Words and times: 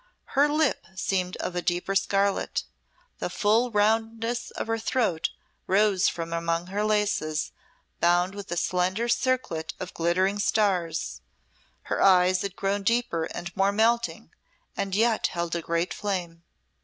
Her 0.33 0.49
lip 0.49 0.87
seemed 0.95 1.37
of 1.37 1.55
a 1.55 1.61
deeper 1.61 1.93
scarlet, 1.93 2.63
the 3.19 3.29
full 3.29 3.69
roundness 3.69 4.49
of 4.49 4.65
her 4.65 4.79
throat 4.79 5.29
rose 5.67 6.07
from 6.09 6.33
among 6.33 6.65
her 6.73 6.83
laces, 6.83 7.51
bound 7.99 8.33
with 8.33 8.51
a 8.51 8.57
slender 8.57 9.07
circlet 9.07 9.75
of 9.79 9.93
glittering 9.93 10.39
stars, 10.39 11.21
her 11.83 12.01
eyes 12.01 12.41
had 12.41 12.55
grown 12.55 12.81
deeper 12.81 13.25
and 13.25 13.55
more 13.55 13.71
melting, 13.71 14.31
and 14.75 14.95
yet 14.95 15.27
held 15.27 15.55
a 15.55 15.61
great 15.61 15.93
flame. 15.93 16.41